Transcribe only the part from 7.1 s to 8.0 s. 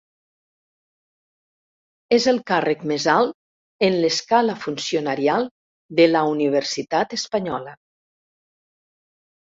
espanyola.